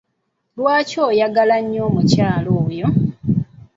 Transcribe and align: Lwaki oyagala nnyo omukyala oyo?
Lwaki 0.57 0.97
oyagala 1.09 1.55
nnyo 1.61 1.81
omukyala 1.89 2.49
oyo? 2.63 2.87